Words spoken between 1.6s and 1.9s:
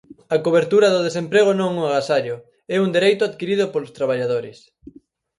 é un